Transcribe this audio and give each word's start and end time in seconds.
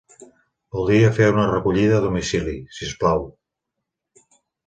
Voldria 0.75 1.11
fer 1.17 1.27
una 1.33 1.43
recollida 1.51 1.99
a 1.99 2.03
domicili, 2.07 2.57
si 2.77 2.89
us 2.89 2.97
plau. 3.05 3.23